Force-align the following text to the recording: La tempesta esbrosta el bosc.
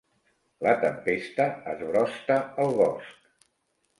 La 0.67 0.71
tempesta 0.83 1.45
esbrosta 1.73 2.39
el 2.65 2.75
bosc. 2.83 3.31